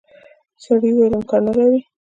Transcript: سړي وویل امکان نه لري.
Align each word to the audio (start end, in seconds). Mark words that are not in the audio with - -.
سړي 0.63 0.89
وویل 0.91 1.13
امکان 1.19 1.41
نه 1.47 1.53
لري. 1.57 1.79